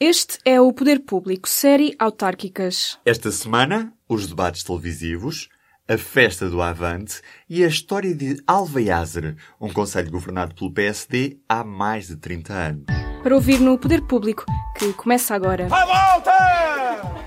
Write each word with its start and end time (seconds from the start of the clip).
Este 0.00 0.38
é 0.44 0.60
o 0.60 0.72
Poder 0.72 1.00
Público, 1.04 1.48
série 1.48 1.94
Autárquicas. 2.00 2.98
Esta 3.06 3.30
semana, 3.30 3.92
os 4.08 4.26
debates 4.26 4.64
televisivos, 4.64 5.48
a 5.88 5.96
festa 5.96 6.50
do 6.50 6.60
Avante 6.60 7.22
e 7.48 7.62
a 7.62 7.68
história 7.68 8.12
de 8.12 8.42
Alveiazer, 8.44 9.36
um 9.60 9.72
conselho 9.72 10.10
governado 10.10 10.52
pelo 10.52 10.72
PSD 10.72 11.38
há 11.48 11.62
mais 11.62 12.08
de 12.08 12.16
30 12.16 12.52
anos. 12.52 12.84
Para 13.22 13.36
ouvir 13.36 13.60
no 13.60 13.78
Poder 13.78 14.02
Público, 14.02 14.44
que 14.76 14.92
começa 14.94 15.32
agora. 15.32 15.68
À 15.70 15.86
volta! 15.86 17.24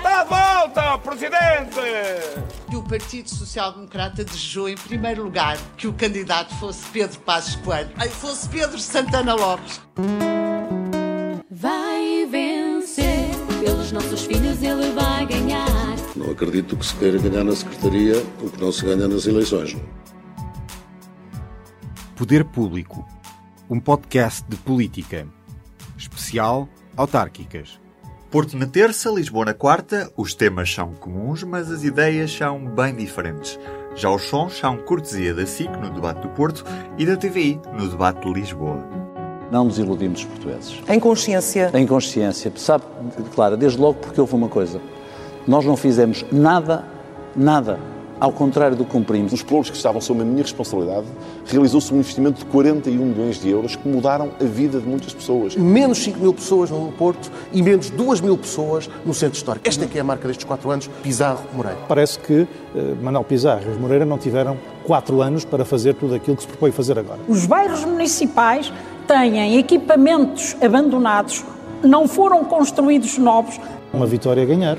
De 0.00 0.28
volta, 0.30 0.98
Presidente! 0.98 1.76
E 2.72 2.76
o 2.76 2.82
Partido 2.84 3.28
Social 3.28 3.74
Democrata 3.74 4.24
desejou, 4.24 4.66
em 4.66 4.76
primeiro 4.76 5.24
lugar, 5.24 5.58
que 5.76 5.86
o 5.86 5.92
candidato 5.92 6.54
fosse 6.54 6.86
Pedro 6.86 7.20
Passos 7.20 7.56
Coelho, 7.56 7.90
ai, 7.98 8.08
fosse 8.08 8.48
Pedro 8.48 8.78
Santana 8.78 9.34
Lopes. 9.34 9.82
Pelos 13.86 13.92
nossos 13.92 14.24
filhos 14.24 14.62
ele 14.62 14.90
vai 14.92 15.26
ganhar. 15.26 15.66
Não 16.14 16.30
acredito 16.30 16.76
que 16.76 16.86
se 16.86 16.94
queira 16.96 17.18
ganhar 17.18 17.44
na 17.44 17.54
Secretaria 17.54 18.24
o 18.42 18.50
que 18.50 18.60
não 18.60 18.72
se 18.72 18.84
ganha 18.84 19.06
nas 19.06 19.26
eleições. 19.26 19.76
Poder 22.16 22.44
Público, 22.44 23.06
um 23.68 23.78
podcast 23.78 24.44
de 24.48 24.56
política. 24.56 25.26
Especial 25.96 26.68
Autárquicas. 26.96 27.78
Porto 28.30 28.56
na 28.56 28.66
terça, 28.66 29.10
Lisboa 29.10 29.44
na 29.44 29.54
quarta, 29.54 30.10
os 30.16 30.34
temas 30.34 30.72
são 30.72 30.92
comuns, 30.94 31.42
mas 31.42 31.70
as 31.70 31.84
ideias 31.84 32.32
são 32.32 32.64
bem 32.66 32.94
diferentes. 32.94 33.58
Já 33.94 34.10
os 34.10 34.22
sons 34.22 34.58
são 34.58 34.78
cortesia 34.78 35.32
da 35.32 35.46
SIC 35.46 35.70
no 35.70 35.90
debate 35.90 36.22
do 36.22 36.28
Porto 36.30 36.64
e 36.98 37.06
da 37.06 37.16
TVI 37.16 37.60
no 37.72 37.88
debate 37.88 38.26
de 38.26 38.32
Lisboa. 38.32 39.05
Não 39.50 39.64
nos 39.64 39.78
iludimos, 39.78 40.20
os 40.20 40.26
portugueses. 40.26 40.80
Em 40.88 40.98
consciência. 40.98 41.70
Em 41.72 41.86
consciência. 41.86 42.52
Sabe, 42.56 42.84
Clara, 43.34 43.56
desde 43.56 43.78
logo 43.78 43.94
porque 43.94 44.20
houve 44.20 44.34
uma 44.34 44.48
coisa. 44.48 44.80
Nós 45.46 45.64
não 45.64 45.76
fizemos 45.76 46.24
nada, 46.32 46.84
nada, 47.34 47.78
ao 48.18 48.32
contrário 48.32 48.76
do 48.76 48.84
que 48.84 48.90
cumprimos. 48.90 49.32
Nos 49.32 49.42
plouros 49.42 49.70
que 49.70 49.76
estavam 49.76 50.00
sob 50.00 50.22
a 50.22 50.24
minha 50.24 50.42
responsabilidade, 50.42 51.06
realizou-se 51.46 51.92
um 51.92 51.98
investimento 51.98 52.40
de 52.40 52.46
41 52.46 53.04
milhões 53.04 53.40
de 53.40 53.48
euros 53.48 53.76
que 53.76 53.88
mudaram 53.88 54.30
a 54.40 54.44
vida 54.44 54.80
de 54.80 54.88
muitas 54.88 55.14
pessoas. 55.14 55.54
Menos 55.54 55.98
5 55.98 56.18
mil 56.18 56.34
pessoas 56.34 56.70
no 56.70 56.90
Porto 56.92 57.30
e 57.52 57.62
menos 57.62 57.90
2 57.90 58.20
mil 58.20 58.36
pessoas 58.36 58.90
no 59.04 59.14
centro 59.14 59.36
histórico. 59.36 59.68
Esta 59.68 59.84
é 59.84 59.88
que 59.88 59.98
é 59.98 60.00
a 60.00 60.04
marca 60.04 60.26
destes 60.26 60.44
4 60.44 60.70
anos, 60.70 60.90
Pizarro 61.02 61.44
Moreira. 61.54 61.78
Parece 61.86 62.18
que 62.18 62.42
uh, 62.42 62.48
Manuel 63.00 63.24
Pizarro 63.24 63.62
e 63.66 63.70
os 63.70 63.78
Moreira 63.78 64.04
não 64.04 64.18
tiveram 64.18 64.56
4 64.84 65.22
anos 65.22 65.44
para 65.44 65.64
fazer 65.64 65.94
tudo 65.94 66.14
aquilo 66.14 66.36
que 66.36 66.42
se 66.42 66.48
propõe 66.48 66.72
fazer 66.72 66.98
agora. 66.98 67.20
Os 67.28 67.46
bairros 67.46 67.84
municipais 67.84 68.72
têm 69.06 69.58
equipamentos 69.58 70.56
abandonados, 70.62 71.44
não 71.82 72.08
foram 72.08 72.44
construídos 72.44 73.18
novos. 73.18 73.58
Uma 73.92 74.06
vitória 74.06 74.42
a 74.42 74.46
ganhar. 74.46 74.76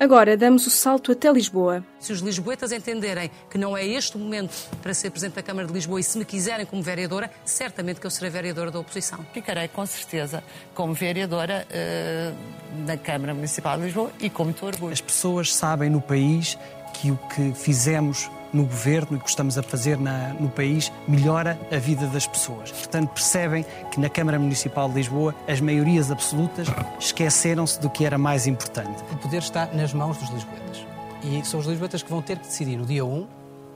Agora 0.00 0.34
damos 0.34 0.66
o 0.66 0.70
salto 0.70 1.12
até 1.12 1.30
Lisboa. 1.30 1.84
Se 1.98 2.10
os 2.10 2.20
lisboetas 2.20 2.72
entenderem 2.72 3.30
que 3.50 3.58
não 3.58 3.76
é 3.76 3.86
este 3.86 4.16
o 4.16 4.18
momento 4.18 4.54
para 4.80 4.94
ser 4.94 5.10
Presidente 5.10 5.34
da 5.34 5.42
Câmara 5.42 5.66
de 5.66 5.74
Lisboa 5.74 6.00
e 6.00 6.02
se 6.02 6.16
me 6.16 6.24
quiserem 6.24 6.64
como 6.64 6.82
vereadora, 6.82 7.30
certamente 7.44 8.00
que 8.00 8.06
eu 8.06 8.10
serei 8.10 8.30
vereadora 8.30 8.70
da 8.70 8.80
oposição. 8.80 9.18
Ficarei 9.34 9.68
com 9.68 9.84
certeza 9.84 10.42
como 10.74 10.94
vereadora 10.94 11.66
uh, 11.68 12.86
da 12.86 12.96
Câmara 12.96 13.34
Municipal 13.34 13.76
de 13.76 13.84
Lisboa 13.84 14.10
e 14.18 14.30
com 14.30 14.44
muito 14.44 14.64
orgulho. 14.64 14.90
As 14.90 15.02
pessoas 15.02 15.54
sabem 15.54 15.90
no 15.90 16.00
país 16.00 16.56
que 16.94 17.10
o 17.10 17.18
que 17.34 17.52
fizemos 17.52 18.30
no 18.52 18.64
governo 18.64 19.16
e 19.16 19.20
que 19.20 19.28
estamos 19.28 19.56
a 19.58 19.62
fazer 19.62 19.98
na, 19.98 20.34
no 20.34 20.48
país 20.48 20.92
melhora 21.06 21.58
a 21.70 21.76
vida 21.76 22.06
das 22.06 22.26
pessoas. 22.26 22.70
Portanto, 22.70 23.10
percebem 23.10 23.64
que 23.90 24.00
na 24.00 24.08
Câmara 24.08 24.38
Municipal 24.38 24.88
de 24.88 24.96
Lisboa 24.96 25.34
as 25.48 25.60
maiorias 25.60 26.10
absolutas 26.10 26.68
esqueceram-se 26.98 27.80
do 27.80 27.88
que 27.88 28.04
era 28.04 28.18
mais 28.18 28.46
importante. 28.46 29.02
O 29.12 29.16
poder 29.16 29.38
está 29.38 29.66
nas 29.66 29.92
mãos 29.92 30.16
dos 30.18 30.30
lisboetas. 30.30 30.84
E 31.22 31.44
são 31.44 31.60
os 31.60 31.66
lisboetas 31.66 32.02
que 32.02 32.10
vão 32.10 32.22
ter 32.22 32.38
que 32.38 32.46
decidir 32.46 32.76
no 32.76 32.86
dia 32.86 33.04
1 33.04 33.26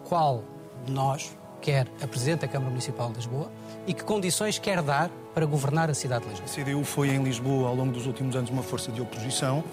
qual 0.05 0.43
de 0.87 0.93
nós 0.93 1.37
quer 1.61 1.87
a 2.03 2.07
Presidente 2.07 2.41
da 2.41 2.49
Câmara 2.49 2.71
Municipal 2.71 3.09
de 3.09 3.17
Lisboa 3.17 3.51
e 3.87 3.95
que 3.95 4.05
condições 4.05 4.59
quer 4.59 4.83
dar 4.83 5.11
para 5.35 5.45
governar 5.45 5.91
a 5.91 5.95
cidade 5.95 6.25
de 6.25 6.31
Lisboa. 6.31 6.49
A 6.49 6.65
CDU 6.65 6.85
foi 6.85 7.09
em 7.09 7.23
Lisboa 7.23 7.69
ao 7.69 7.75
longo 7.75 7.93
dos 7.93 8.07
últimos 8.07 8.37
anos 8.37 8.51
uma 8.51 8.63
força 8.63 8.93
de 8.93 9.01
oposição, 9.01 9.65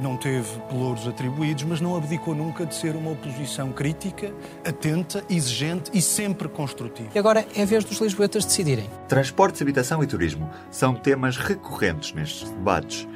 não 0.00 0.16
teve 0.16 0.58
pelouros 0.68 1.06
atribuídos, 1.06 1.62
mas 1.62 1.80
não 1.80 1.96
abdicou 1.96 2.34
nunca 2.34 2.66
de 2.66 2.74
ser 2.74 2.96
uma 2.96 3.12
oposição 3.12 3.72
crítica, 3.72 4.34
atenta, 4.66 5.24
exigente 5.30 5.90
e 5.94 6.02
sempre 6.02 6.48
construtiva. 6.48 7.10
E 7.14 7.18
agora 7.18 7.46
é 7.54 7.62
a 7.62 7.66
vez 7.66 7.84
dos 7.84 7.98
lisboetas 8.00 8.44
decidirem. 8.44 8.90
Transportes, 9.08 9.62
habitação 9.62 10.02
e 10.02 10.06
turismo 10.06 10.50
são 10.70 10.94
temas 10.94 11.36
recorrentes 11.36 12.12
nestes 12.12 12.50
debates. 12.50 13.06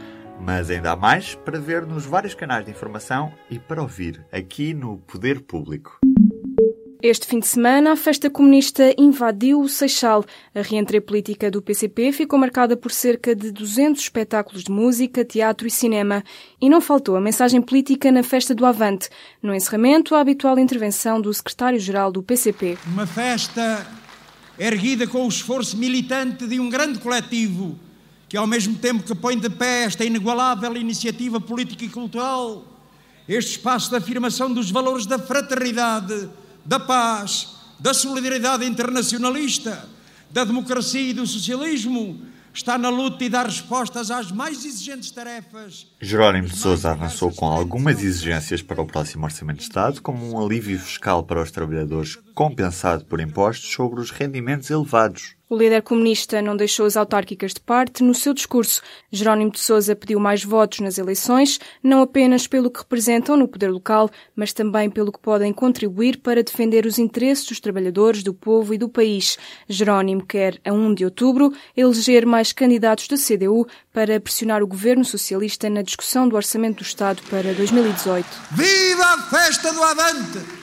Mas 0.40 0.70
ainda 0.70 0.92
há 0.92 0.96
mais 0.96 1.34
para 1.34 1.58
ver 1.58 1.84
nos 1.84 2.06
vários 2.06 2.32
canais 2.32 2.64
de 2.64 2.70
informação 2.70 3.32
e 3.50 3.58
para 3.58 3.82
ouvir 3.82 4.24
aqui 4.30 4.72
no 4.72 4.98
Poder 4.98 5.40
Público. 5.40 5.98
Este 7.00 7.28
fim 7.28 7.38
de 7.38 7.46
semana, 7.46 7.92
a 7.92 7.96
festa 7.96 8.28
comunista 8.28 8.92
invadiu 8.98 9.60
o 9.60 9.68
Seixal. 9.68 10.24
A 10.52 10.62
reentrée 10.62 11.00
política 11.00 11.48
do 11.48 11.62
PCP 11.62 12.10
ficou 12.10 12.36
marcada 12.36 12.76
por 12.76 12.90
cerca 12.90 13.36
de 13.36 13.52
200 13.52 14.02
espetáculos 14.02 14.64
de 14.64 14.72
música, 14.72 15.24
teatro 15.24 15.68
e 15.68 15.70
cinema. 15.70 16.24
E 16.60 16.68
não 16.68 16.80
faltou 16.80 17.14
a 17.14 17.20
mensagem 17.20 17.62
política 17.62 18.10
na 18.10 18.24
festa 18.24 18.52
do 18.52 18.66
Avante. 18.66 19.08
No 19.40 19.54
encerramento, 19.54 20.16
a 20.16 20.20
habitual 20.20 20.58
intervenção 20.58 21.20
do 21.20 21.32
secretário-geral 21.32 22.10
do 22.10 22.20
PCP. 22.20 22.76
Uma 22.84 23.06
festa 23.06 23.86
erguida 24.58 25.06
com 25.06 25.24
o 25.24 25.28
esforço 25.28 25.76
militante 25.76 26.48
de 26.48 26.58
um 26.58 26.68
grande 26.68 26.98
coletivo 26.98 27.78
que, 28.28 28.36
ao 28.36 28.46
mesmo 28.46 28.74
tempo 28.74 29.04
que 29.04 29.14
põe 29.14 29.38
de 29.38 29.48
pé 29.48 29.84
esta 29.84 30.04
inigualável 30.04 30.76
iniciativa 30.76 31.40
política 31.40 31.84
e 31.84 31.88
cultural, 31.88 32.64
este 33.28 33.52
espaço 33.52 33.88
de 33.88 33.94
afirmação 33.94 34.52
dos 34.52 34.68
valores 34.68 35.06
da 35.06 35.16
fraternidade, 35.16 36.28
da 36.68 36.78
paz, 36.78 37.56
da 37.80 37.94
solidariedade 37.94 38.66
internacionalista, 38.66 39.88
da 40.30 40.44
democracia 40.44 41.00
e 41.00 41.14
do 41.14 41.26
socialismo, 41.26 42.20
está 42.52 42.76
na 42.76 42.90
luta 42.90 43.24
e 43.24 43.30
dá 43.30 43.42
respostas 43.42 44.10
às 44.10 44.30
mais 44.30 44.66
exigentes 44.66 45.10
tarefas. 45.10 45.86
Jerónimo 45.98 46.46
de 46.48 46.58
Sousa 46.58 46.90
avançou 46.90 47.32
com 47.32 47.46
algumas 47.46 48.02
exigências 48.02 48.60
para 48.60 48.82
o 48.82 48.86
próximo 48.86 49.24
Orçamento 49.24 49.58
de 49.58 49.62
Estado, 49.62 50.02
como 50.02 50.30
um 50.30 50.38
alívio 50.38 50.78
fiscal 50.78 51.22
para 51.22 51.42
os 51.42 51.50
trabalhadores 51.50 52.18
compensado 52.34 53.06
por 53.06 53.18
impostos 53.18 53.72
sobre 53.72 54.00
os 54.00 54.10
rendimentos 54.10 54.68
elevados. 54.68 55.37
O 55.50 55.56
líder 55.56 55.80
comunista 55.80 56.42
não 56.42 56.54
deixou 56.54 56.84
as 56.84 56.94
autárquicas 56.94 57.54
de 57.54 57.60
parte 57.60 58.02
no 58.02 58.14
seu 58.14 58.34
discurso. 58.34 58.82
Jerónimo 59.10 59.50
de 59.50 59.58
Sousa 59.58 59.96
pediu 59.96 60.20
mais 60.20 60.44
votos 60.44 60.80
nas 60.80 60.98
eleições, 60.98 61.58
não 61.82 62.02
apenas 62.02 62.46
pelo 62.46 62.70
que 62.70 62.80
representam 62.80 63.34
no 63.34 63.48
poder 63.48 63.70
local, 63.70 64.10
mas 64.36 64.52
também 64.52 64.90
pelo 64.90 65.10
que 65.10 65.18
podem 65.18 65.50
contribuir 65.50 66.18
para 66.18 66.42
defender 66.42 66.84
os 66.84 66.98
interesses 66.98 67.46
dos 67.46 67.60
trabalhadores, 67.60 68.22
do 68.22 68.34
povo 68.34 68.74
e 68.74 68.78
do 68.78 68.90
país. 68.90 69.38
Jerónimo 69.66 70.26
quer, 70.26 70.60
a 70.62 70.70
1 70.70 70.92
de 70.92 71.06
outubro, 71.06 71.50
eleger 71.74 72.26
mais 72.26 72.52
candidatos 72.52 73.08
da 73.08 73.16
CDU 73.16 73.66
para 73.90 74.20
pressionar 74.20 74.62
o 74.62 74.66
governo 74.66 75.04
socialista 75.04 75.70
na 75.70 75.80
discussão 75.80 76.28
do 76.28 76.36
Orçamento 76.36 76.78
do 76.78 76.82
Estado 76.82 77.22
para 77.30 77.54
2018. 77.54 78.26
Viva 78.52 79.04
a 79.04 79.22
festa 79.30 79.72
do 79.72 79.82
Avante! 79.82 80.57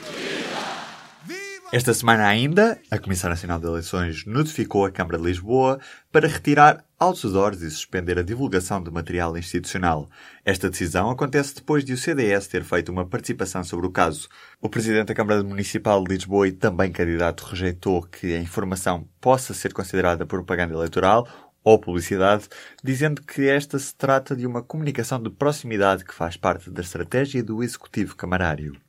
Esta 1.73 1.93
semana 1.95 2.27
ainda, 2.27 2.79
a 2.91 2.99
Comissão 2.99 3.29
Nacional 3.29 3.59
de 3.59 3.65
Eleições 3.65 4.23
notificou 4.25 4.85
a 4.85 4.91
Câmara 4.91 5.17
de 5.17 5.23
Lisboa 5.23 5.79
para 6.11 6.27
retirar 6.27 6.85
outdoors 6.99 7.61
e 7.61 7.71
suspender 7.71 8.19
a 8.19 8.23
divulgação 8.23 8.81
de 8.81 8.91
material 8.91 9.35
institucional. 9.35 10.07
Esta 10.45 10.69
decisão 10.69 11.09
acontece 11.09 11.55
depois 11.55 11.83
de 11.83 11.93
o 11.93 11.97
CDS 11.97 12.47
ter 12.47 12.63
feito 12.63 12.91
uma 12.91 13.05
participação 13.05 13.63
sobre 13.63 13.87
o 13.87 13.91
caso. 13.91 14.29
O 14.61 14.69
Presidente 14.69 15.07
da 15.07 15.15
Câmara 15.15 15.43
Municipal 15.43 16.03
de 16.03 16.13
Lisboa 16.13 16.47
e 16.47 16.51
também 16.51 16.91
candidato 16.91 17.41
rejeitou 17.41 18.03
que 18.03 18.35
a 18.35 18.39
informação 18.39 19.09
possa 19.19 19.53
ser 19.53 19.73
considerada 19.73 20.25
propaganda 20.25 20.75
eleitoral 20.75 21.27
ou 21.63 21.79
publicidade, 21.79 22.47
dizendo 22.83 23.23
que 23.23 23.49
esta 23.49 23.79
se 23.79 23.93
trata 23.95 24.35
de 24.35 24.45
uma 24.45 24.61
comunicação 24.61 25.21
de 25.21 25.31
proximidade 25.31 26.05
que 26.05 26.13
faz 26.13 26.37
parte 26.37 26.69
da 26.69 26.81
estratégia 26.81 27.43
do 27.43 27.63
Executivo 27.63 28.15
Camarário. 28.15 28.84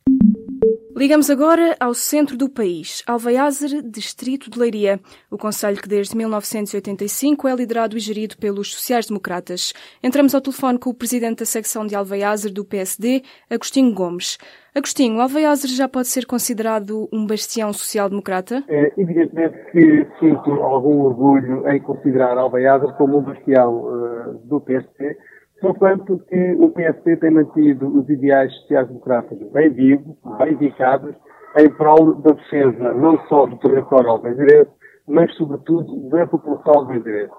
Ligamos 0.98 1.28
agora 1.28 1.76
ao 1.78 1.92
centro 1.92 2.38
do 2.38 2.48
país, 2.48 3.02
Alvaiazer, 3.06 3.82
distrito 3.82 4.48
de 4.48 4.58
Leiria, 4.58 4.98
o 5.30 5.36
conselho 5.36 5.76
que 5.76 5.86
desde 5.86 6.16
1985 6.16 7.46
é 7.46 7.54
liderado 7.54 7.98
e 7.98 8.00
gerido 8.00 8.34
pelos 8.38 8.72
sociais-democratas. 8.72 9.74
Entramos 10.02 10.34
ao 10.34 10.40
telefone 10.40 10.78
com 10.78 10.88
o 10.88 10.94
presidente 10.94 11.40
da 11.40 11.44
secção 11.44 11.86
de 11.86 11.94
Alvaiazer 11.94 12.50
do 12.50 12.64
PSD, 12.64 13.22
Agostinho 13.50 13.92
Gomes. 13.92 14.38
Agostinho, 14.74 15.20
Alvaiazer 15.20 15.68
já 15.68 15.86
pode 15.86 16.08
ser 16.08 16.24
considerado 16.24 17.06
um 17.12 17.26
bastião 17.26 17.74
social-democrata? 17.74 18.64
É, 18.66 18.94
evidentemente 18.96 19.54
que 19.72 20.06
sinto 20.18 20.50
algum 20.62 21.02
orgulho 21.02 21.68
em 21.68 21.78
considerar 21.78 22.38
Alvaiazer 22.38 22.94
como 22.94 23.18
um 23.18 23.22
bastião 23.22 23.84
uh, 23.84 24.38
do 24.44 24.62
PSD, 24.62 25.14
Conquanto 25.60 26.18
que 26.28 26.52
o 26.58 26.70
PSD 26.70 27.16
tem 27.16 27.30
mantido 27.30 27.88
os 27.98 28.08
ideais 28.10 28.52
sociais-democratas 28.60 29.38
bem 29.52 29.70
vivos, 29.70 30.16
bem 30.38 30.52
indicados, 30.52 31.14
em 31.58 31.70
prol 31.70 32.14
da 32.16 32.32
defesa 32.32 32.92
não 32.92 33.18
só 33.26 33.46
do 33.46 33.56
território 33.58 34.10
alveirense, 34.10 34.70
mas 35.08 35.34
sobretudo 35.34 36.10
da 36.10 36.26
população 36.26 36.74
alveirense. 36.74 37.32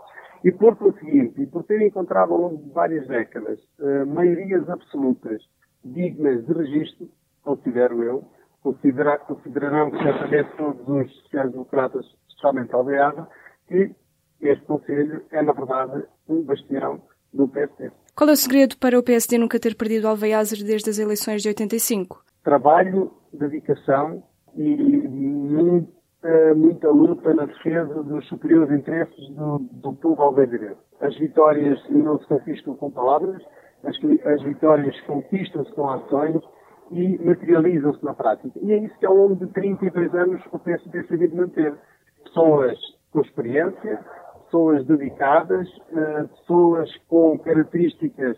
E 0.43 0.51
por 0.51 0.75
conseguinte, 0.75 1.41
e 1.41 1.45
por 1.45 1.63
ter 1.63 1.81
encontrado 1.81 2.33
ao 2.33 2.41
longo 2.41 2.63
de 2.63 2.71
várias 2.71 3.07
décadas 3.07 3.59
uh, 3.79 4.05
maiorias 4.07 4.67
absolutas 4.67 5.41
dignas 5.83 6.43
de 6.45 6.53
registro, 6.53 7.07
considero 7.43 8.01
eu, 8.03 8.23
considera, 8.63 9.19
considerarão 9.19 9.91
certamente 9.91 10.49
todos 10.57 10.87
os 10.87 11.15
sociais-democratas, 11.21 12.05
especialmente 12.27 12.73
aldeada, 12.73 13.27
que 13.67 13.91
este 14.41 14.65
Conselho 14.65 15.23
é, 15.31 15.41
na 15.41 15.53
verdade, 15.53 16.03
um 16.27 16.43
bastião 16.43 17.01
do 17.33 17.47
PSD. 17.47 17.91
Qual 18.17 18.31
é 18.31 18.33
o 18.33 18.35
segredo 18.35 18.75
para 18.79 18.97
o 18.97 19.03
PSD 19.03 19.37
nunca 19.37 19.59
ter 19.59 19.75
perdido 19.75 20.07
Alvaiazer 20.07 20.65
desde 20.65 20.89
as 20.89 20.97
eleições 20.97 21.43
de 21.43 21.49
85? 21.49 22.19
Trabalho, 22.43 23.11
dedicação 23.31 24.23
e 24.55 24.75
muita, 24.75 26.55
muita 26.55 26.89
luta 26.89 27.31
na 27.35 27.45
defesa 27.45 28.01
dos 28.01 28.27
superiores 28.27 28.75
interesses 28.75 29.29
do, 29.35 29.59
do 29.59 29.93
povo 29.93 30.19
alveirense. 30.19 30.81
As 30.99 31.15
vitórias 31.19 31.79
não 31.91 32.17
se 32.19 32.25
conquistam 32.25 32.73
com 32.73 32.89
palavras, 32.89 33.39
as, 33.83 33.95
as 34.25 34.41
vitórias 34.41 34.99
conquistam-se 35.01 35.71
com 35.73 35.87
ações 35.87 36.41
e 36.89 37.19
materializam-se 37.23 38.03
na 38.03 38.15
prática. 38.15 38.59
E 38.63 38.71
é 38.71 38.77
isso 38.79 38.97
que 38.97 39.05
ao 39.05 39.15
longo 39.15 39.35
de 39.35 39.45
32 39.53 40.15
anos 40.15 40.41
o 40.51 40.57
PSD 40.57 41.03
sabido 41.03 41.35
manter. 41.35 41.71
Pessoas 42.23 42.79
com 43.11 43.21
experiência, 43.21 44.03
pessoas 44.47 44.85
dedicadas, 44.85 45.67
eh, 45.91 46.23
pessoas 46.23 46.89
com 47.07 47.37
características 47.39 48.37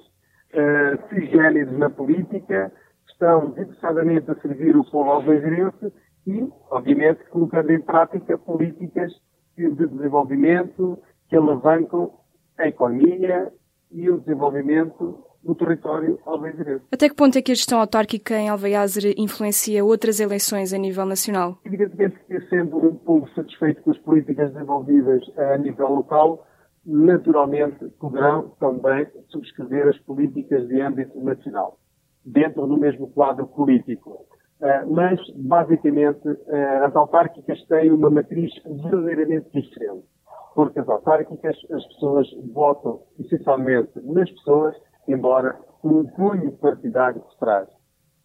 uh, 0.53 1.77
na 1.77 1.89
política, 1.89 2.71
estão 3.07 3.51
desesperadamente 3.51 4.29
a 4.31 4.35
servir 4.35 4.75
o 4.75 4.83
povo 4.83 5.11
alveirense 5.11 5.93
e, 6.25 6.47
obviamente, 6.71 7.23
colocando 7.29 7.71
em 7.71 7.81
prática 7.81 8.37
políticas 8.37 9.11
de 9.55 9.69
desenvolvimento 9.69 10.97
que 11.27 11.35
alavancam 11.35 12.11
a 12.57 12.67
economia 12.67 13.51
e 13.91 14.09
o 14.09 14.19
desenvolvimento 14.19 15.23
no 15.49 15.55
território 15.55 16.19
alveirense. 16.27 16.85
Até 16.91 17.09
que 17.09 17.15
ponto 17.15 17.35
é 17.35 17.41
que 17.41 17.51
a 17.51 17.55
gestão 17.55 17.79
autárquica 17.79 18.37
em 18.37 18.49
Alveiazer 18.49 19.15
influencia 19.17 19.83
outras 19.83 20.19
eleições 20.19 20.71
a 20.73 20.77
nível 20.77 21.05
nacional? 21.05 21.57
Evidentemente 21.65 22.19
que, 22.27 22.39
sendo 22.49 22.77
um 22.77 22.95
povo 22.95 23.27
satisfeito 23.33 23.81
com 23.81 23.89
as 23.89 23.97
políticas 23.97 24.53
desenvolvidas 24.53 25.21
a 25.37 25.57
nível 25.57 25.89
local, 25.89 26.45
naturalmente 26.85 27.89
poderão 27.99 28.49
também 28.59 29.07
subscrever 29.29 29.87
as 29.87 29.97
políticas 29.99 30.67
de 30.67 30.79
âmbito 30.81 31.19
nacional, 31.19 31.79
dentro 32.23 32.67
do 32.67 32.77
mesmo 32.77 33.07
quadro 33.09 33.47
político. 33.47 34.27
Uh, 34.61 34.93
mas, 34.93 35.19
basicamente, 35.35 36.27
uh, 36.27 36.83
as 36.85 36.95
autárquicas 36.95 37.59
têm 37.67 37.91
uma 37.91 38.09
matriz 38.09 38.51
verdadeiramente 38.65 39.47
diferente. 39.53 40.05
Porque 40.53 40.79
as 40.79 40.89
autárquicas, 40.89 41.55
as 41.71 41.85
pessoas 41.87 42.27
votam 42.53 43.01
essencialmente 43.17 43.91
nas 44.03 44.29
pessoas 44.29 44.75
embora 45.11 45.57
com 45.81 45.89
um 45.89 46.05
cunho 46.05 46.51
partidário 46.53 47.21
por 47.21 47.35
trás. 47.35 47.67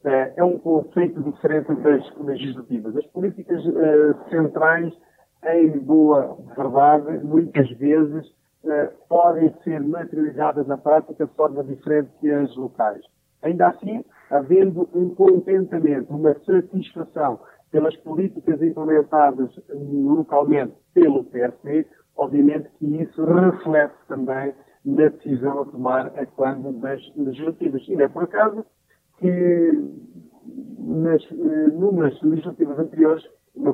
Eh, 0.05 0.35
é 0.37 0.45
um 0.45 0.59
conceito 0.59 1.23
diferente 1.23 1.75
das 1.77 2.17
legislativas. 2.19 2.97
As 2.97 3.07
políticas 3.07 3.65
uh, 3.65 4.29
centrais, 4.29 4.93
em 5.47 5.79
boa 5.79 6.37
verdade, 6.55 7.25
muitas 7.25 7.71
vezes 7.79 8.27
uh, 8.65 8.93
podem 9.09 9.55
ser 9.65 9.81
materializadas 9.81 10.67
na 10.67 10.77
prática 10.77 11.25
de 11.25 11.33
forma 11.33 11.65
diferente 11.65 12.11
que 12.21 12.31
as 12.31 12.55
locais. 12.55 13.03
Ainda 13.43 13.69
assim, 13.69 14.05
havendo 14.31 14.89
um 14.95 15.15
contentamento, 15.15 16.15
uma 16.15 16.35
satisfação 16.45 17.41
pelas 17.71 17.97
políticas 17.99 18.61
implementadas 18.63 19.51
localmente 19.71 20.75
pelo 20.93 21.25
PSD, 21.25 21.87
obviamente 22.17 22.69
que 22.79 23.03
isso 23.03 23.25
reflete 23.25 23.95
também 24.07 24.55
na 24.85 25.09
decisão 25.09 25.63
a 25.63 25.65
tomar 25.65 26.07
a 26.19 26.27
quando 26.27 26.73
das 26.81 27.01
legislativas. 27.17 27.83
E 27.89 27.95
é 27.95 28.09
por 28.09 28.25
acaso 28.25 28.65
que 29.19 29.73
nas, 30.79 31.23
eh, 31.31 31.69
numas 31.73 32.21
legislativas 32.23 32.79
anteriores, 32.79 33.25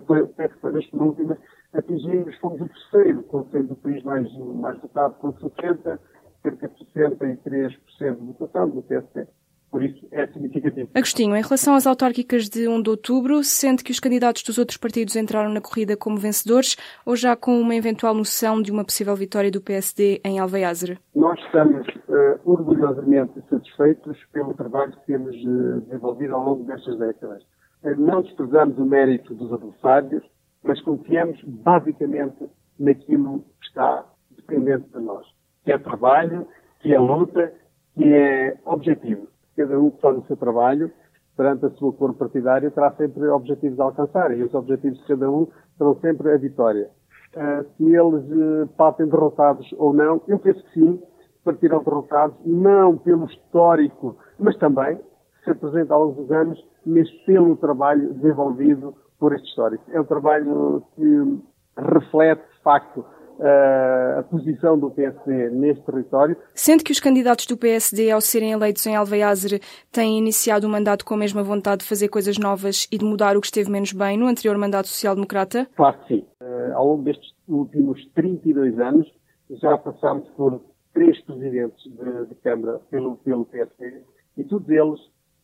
foi, 0.06 0.26
foi 0.60 0.72
das 0.72 0.86
penúltimas, 0.86 1.38
atingimos, 1.72 2.36
fomos 2.38 2.60
o 2.60 2.68
terceiro 2.68 3.22
conselho 3.24 3.68
do 3.68 3.76
país 3.76 4.02
mais, 4.04 4.30
mais 4.38 4.78
votado 4.78 5.14
com 5.14 5.32
60, 5.32 6.00
cerca 6.42 6.68
de 6.68 6.84
63% 6.94 8.16
de 8.16 8.26
votação 8.26 8.68
do 8.68 8.82
PSP. 8.82 9.26
Por 9.70 9.84
isso 9.84 10.04
é 10.10 10.26
significativo. 10.26 10.90
Agostinho, 10.94 11.36
em 11.36 11.42
relação 11.42 11.76
às 11.76 11.86
autárquicas 11.86 12.48
de 12.48 12.66
1 12.66 12.82
de 12.82 12.90
outubro, 12.90 13.44
sente 13.44 13.84
que 13.84 13.92
os 13.92 14.00
candidatos 14.00 14.42
dos 14.42 14.58
outros 14.58 14.76
partidos 14.76 15.14
entraram 15.14 15.52
na 15.52 15.60
corrida 15.60 15.96
como 15.96 16.16
vencedores 16.16 16.76
ou 17.06 17.14
já 17.14 17.36
com 17.36 17.60
uma 17.60 17.76
eventual 17.76 18.12
noção 18.12 18.60
de 18.60 18.72
uma 18.72 18.84
possível 18.84 19.14
vitória 19.14 19.50
do 19.50 19.60
PSD 19.60 20.20
em 20.24 20.40
Alveiazer? 20.40 20.98
Nós 21.14 21.38
estamos 21.44 21.86
uh, 21.86 22.40
orgulhosamente 22.44 23.40
satisfeitos 23.48 24.18
pelo 24.32 24.54
trabalho 24.54 24.90
que 24.90 25.06
temos 25.06 25.36
uh, 25.36 25.80
desenvolvido 25.82 26.34
ao 26.34 26.44
longo 26.44 26.64
destas 26.64 26.98
décadas. 26.98 27.42
Uh, 27.84 27.94
não 27.96 28.22
desprezamos 28.22 28.76
o 28.76 28.84
mérito 28.84 29.32
dos 29.34 29.52
adversários, 29.52 30.24
mas 30.64 30.82
confiamos 30.82 31.40
basicamente 31.44 32.50
naquilo 32.76 33.44
que 33.60 33.66
está 33.66 34.04
dependente 34.32 34.88
de 34.92 34.98
nós, 34.98 35.24
que 35.64 35.70
é 35.70 35.78
trabalho, 35.78 36.44
que 36.80 36.92
é 36.92 36.98
luta, 36.98 37.52
que 37.94 38.04
é 38.12 38.58
objetivo 38.64 39.28
cada 39.60 39.78
um 39.78 39.90
que 39.90 40.00
faz 40.00 40.16
o 40.16 40.22
seu 40.22 40.36
trabalho 40.36 40.90
perante 41.36 41.66
a 41.66 41.70
sua 41.70 41.92
cor 41.92 42.14
partidária 42.14 42.70
terá 42.70 42.90
sempre 42.92 43.26
objetivos 43.28 43.78
a 43.78 43.84
alcançar 43.84 44.36
e 44.36 44.42
os 44.42 44.54
objetivos 44.54 44.98
de 44.98 45.06
cada 45.06 45.30
um 45.30 45.46
serão 45.76 45.94
sempre 46.00 46.32
a 46.32 46.36
vitória. 46.36 46.90
Uh, 47.34 47.64
se 47.76 47.84
eles 47.84 48.24
uh, 48.30 48.66
partem 48.76 49.06
derrotados 49.06 49.72
ou 49.78 49.92
não, 49.92 50.20
eu 50.26 50.38
penso 50.38 50.62
que 50.64 50.72
sim, 50.72 51.02
partirão 51.44 51.82
derrotados, 51.82 52.36
não 52.44 52.96
pelo 52.98 53.26
histórico, 53.26 54.16
mas 54.38 54.56
também, 54.56 54.98
se 55.44 55.50
apresenta 55.50 55.94
ao 55.94 56.06
longo 56.06 56.32
anos, 56.34 56.58
mas 56.84 57.10
pelo 57.24 57.56
trabalho 57.56 58.12
desenvolvido 58.14 58.94
por 59.18 59.34
este 59.34 59.48
histórico. 59.48 59.84
É 59.92 60.00
um 60.00 60.04
trabalho 60.04 60.82
que 60.94 61.38
reflete, 61.76 62.42
de 62.56 62.62
facto, 62.62 63.04
a 63.42 64.22
posição 64.22 64.78
do 64.78 64.90
PSD 64.90 65.50
neste 65.50 65.82
território. 65.84 66.36
Sendo 66.54 66.84
que 66.84 66.92
os 66.92 67.00
candidatos 67.00 67.46
do 67.46 67.56
PSD, 67.56 68.10
ao 68.10 68.20
serem 68.20 68.52
eleitos 68.52 68.86
em 68.86 68.94
Alveiazer, 68.94 69.60
têm 69.90 70.18
iniciado 70.18 70.66
o 70.66 70.70
mandato 70.70 71.04
com 71.04 71.14
a 71.14 71.18
mesma 71.18 71.42
vontade 71.42 71.82
de 71.82 71.88
fazer 71.88 72.08
coisas 72.08 72.38
novas 72.38 72.86
e 72.92 72.98
de 72.98 73.04
mudar 73.04 73.36
o 73.36 73.40
que 73.40 73.46
esteve 73.46 73.70
menos 73.70 73.92
bem 73.92 74.18
no 74.18 74.26
anterior 74.26 74.56
mandato 74.58 74.88
social-democrata? 74.88 75.66
Claro 75.74 75.98
que 76.00 76.14
sim. 76.14 76.26
Uh, 76.42 76.74
ao 76.74 76.86
longo 76.86 77.02
destes 77.02 77.30
últimos 77.48 78.04
32 78.14 78.78
anos, 78.78 79.10
já 79.50 79.76
passámos 79.78 80.28
por 80.30 80.60
três 80.92 81.20
presidentes 81.22 81.82
de, 81.84 82.26
de 82.26 82.34
Câmara 82.36 82.80
pelo, 82.90 83.16
pelo 83.16 83.44
PSD 83.46 84.02
e 84.36 84.44
todos 84.44 84.68
eles 84.68 85.00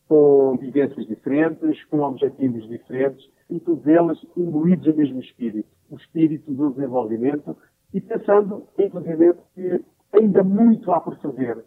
com 0.07 0.55
vivências 0.57 1.05
diferentes, 1.05 1.83
com 1.85 1.99
objetivos 1.99 2.67
diferentes 2.69 3.27
e 3.49 3.59
todos 3.59 3.85
eles 3.85 4.17
imbuídos 4.37 4.87
no 4.87 4.95
mesmo 4.95 5.19
espírito, 5.19 5.67
o 5.89 5.97
espírito 5.97 6.51
do 6.51 6.71
desenvolvimento 6.71 7.57
e 7.93 8.01
pensando, 8.01 8.67
inclusive, 8.77 9.35
que 9.53 9.83
ainda 10.13 10.43
muito 10.43 10.91
há 10.91 10.99
por 10.99 11.17
fazer. 11.17 11.57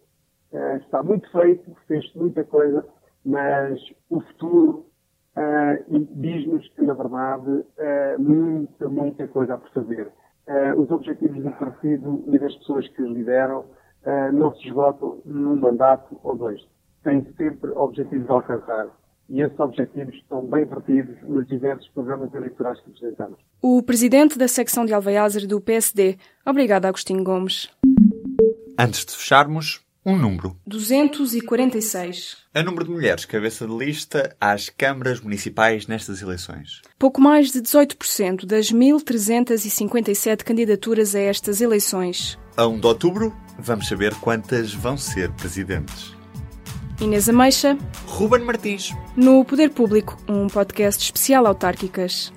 Uh, 0.52 0.76
está 0.76 1.02
muito 1.02 1.30
feito, 1.30 1.76
fez 1.86 2.12
muita 2.14 2.44
coisa, 2.44 2.84
mas 3.24 3.80
o 4.08 4.20
futuro 4.20 4.86
uh, 5.36 5.98
diz-nos 6.16 6.68
que, 6.70 6.82
na 6.82 6.94
verdade, 6.94 7.50
uh, 7.50 8.18
muita, 8.18 8.88
muita 8.88 9.28
coisa 9.28 9.54
há 9.54 9.58
por 9.58 9.70
fazer. 9.70 10.12
os 10.76 10.90
objetivos 10.90 11.42
do 11.44 11.50
partido 11.52 12.24
e 12.26 12.38
das 12.38 12.54
pessoas 12.56 12.88
que 12.88 13.02
lideram 13.02 13.64
não 14.32 14.52
se 14.54 14.66
esgotam 14.66 15.20
num 15.24 15.54
mandato 15.56 16.18
ou 16.24 16.34
dois. 16.34 16.60
Têm 17.04 17.22
sempre 17.36 17.70
objetivos 17.70 18.28
a 18.28 18.32
alcançar 18.32 18.86
e 19.30 19.40
esses 19.40 19.58
objetivos 19.58 20.14
estão 20.16 20.44
bem 20.44 20.64
vertidos 20.64 21.16
nos 21.22 21.46
diversos 21.46 21.88
programas 21.88 22.34
eleitorais 22.34 22.80
que 22.80 22.90
apresentamos. 22.90 23.38
O 23.62 23.82
presidente 23.82 24.36
da 24.36 24.48
secção 24.48 24.84
de 24.84 24.92
Alveiazer 24.92 25.46
do 25.46 25.60
PSD. 25.60 26.18
Obrigada, 26.44 26.88
Agostinho 26.88 27.22
Gomes. 27.22 27.70
Antes 28.76 29.04
de 29.04 29.12
fecharmos, 29.16 29.80
um 30.04 30.12
um 30.12 30.16
número. 30.16 30.56
246. 30.66 32.38
A 32.54 32.62
número 32.62 32.84
de 32.84 32.90
mulheres 32.90 33.24
cabeça 33.24 33.66
de 33.66 33.76
lista 33.76 34.34
às 34.40 34.68
câmaras 34.68 35.20
municipais 35.20 35.86
nestas 35.86 36.22
eleições. 36.22 36.82
Pouco 36.98 37.20
mais 37.20 37.52
de 37.52 37.60
18% 37.60 38.46
das 38.46 38.72
1.357 38.72 40.42
candidaturas 40.42 41.14
a 41.14 41.20
estas 41.20 41.60
eleições. 41.60 42.38
A 42.56 42.66
1 42.66 42.80
de 42.80 42.86
outubro, 42.86 43.36
vamos 43.58 43.88
saber 43.88 44.14
quantas 44.16 44.72
vão 44.72 44.96
ser 44.96 45.30
presidentes. 45.32 46.19
Inês 47.00 47.30
Ameixa. 47.30 47.78
Ruben 48.06 48.44
Martins. 48.44 48.94
No 49.16 49.42
Poder 49.42 49.70
Público, 49.70 50.18
um 50.28 50.48
podcast 50.48 51.02
especial 51.02 51.46
autárquicas. 51.46 52.30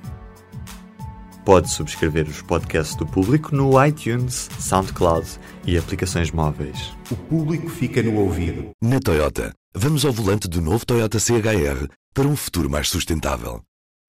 Pode 1.43 1.69
subscrever 1.69 2.25
os 2.29 2.41
podcasts 2.41 2.95
do 2.95 3.05
público 3.05 3.53
no 3.53 3.85
iTunes, 3.85 4.47
SoundCloud 4.57 5.27
e 5.67 5.77
aplicações 5.77 6.31
móveis. 6.31 6.93
O 7.11 7.15
público 7.17 7.67
fica 7.67 8.01
no 8.01 8.17
ouvido. 8.21 8.69
Na 8.81 9.01
Toyota, 9.01 9.53
vamos 9.75 10.05
ao 10.05 10.13
volante 10.13 10.47
do 10.47 10.61
novo 10.61 10.85
Toyota 10.85 11.19
CHR 11.19 11.89
para 12.13 12.27
um 12.29 12.35
futuro 12.37 12.69
mais 12.69 12.87
sustentável. 12.87 13.61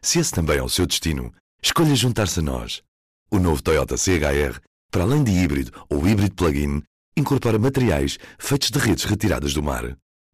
Se 0.05 0.21
esse 0.21 0.31
também 0.31 0.59
é 0.59 0.63
o 0.63 0.69
seu 0.69 0.87
destino, 0.87 1.33
escolha 1.61 1.97
juntar-se 1.97 2.39
a 2.39 2.43
nós. 2.43 2.81
O 3.29 3.41
novo 3.41 3.61
Toyota 3.61 3.97
CHR, 3.97 4.61
para 4.93 5.03
além 5.03 5.25
de 5.25 5.33
híbrido 5.33 5.73
ou 5.91 6.07
híbrido 6.07 6.37
plug-in, 6.37 6.81
incorpora 7.17 7.59
materiais 7.59 8.19
feitos 8.39 8.71
de 8.71 8.79
redes 8.79 9.03
retiradas 9.03 9.53
do 9.53 9.61
mar. 9.61 9.97